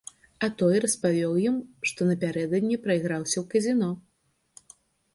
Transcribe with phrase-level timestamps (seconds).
[0.45, 1.59] А той распавёў ім,
[1.91, 3.89] што напярэдадні прайграўся ў казіно.